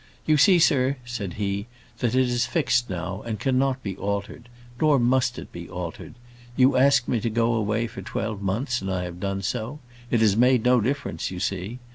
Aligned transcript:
"You 0.25 0.35
see, 0.35 0.57
sir," 0.57 0.97
said 1.05 1.33
he, 1.33 1.67
"that 1.99 2.15
it 2.15 2.27
is 2.27 2.47
fixed 2.47 2.89
now, 2.89 3.21
and 3.21 3.39
cannot 3.39 3.83
be 3.83 3.95
altered. 3.97 4.49
Nor 4.81 4.97
must 4.97 5.37
it 5.37 5.51
be 5.51 5.69
altered. 5.69 6.15
You 6.55 6.75
asked 6.75 7.07
me 7.07 7.19
to 7.19 7.29
go 7.29 7.53
away 7.53 7.85
for 7.85 8.01
twelve 8.01 8.41
months, 8.41 8.81
and 8.81 8.89
I 8.91 9.03
have 9.03 9.19
done 9.19 9.43
so. 9.43 9.77
It 10.09 10.21
has 10.21 10.35
made 10.35 10.65
no 10.65 10.81
difference, 10.81 11.29
you 11.29 11.39
see. 11.39 11.77